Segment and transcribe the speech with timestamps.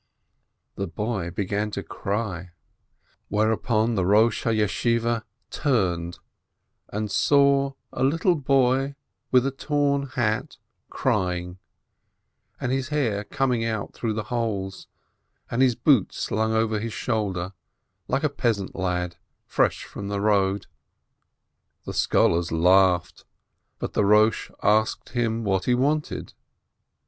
[0.77, 2.53] The boy began to cry,
[3.29, 6.17] whereupon the head of the Academy turned,
[6.89, 8.95] and saw a little boy
[9.29, 10.57] with a torn hat,
[10.89, 11.59] crying,
[12.59, 14.87] and his hair coming out through the holes,
[15.51, 17.53] and his boots slung over his shoulder,
[18.07, 20.65] like a peasant lad fresh from the road.
[21.85, 23.23] The scholars laughed,
[23.77, 26.33] but the Eosh ha Yeshiveh asked him what he wanted.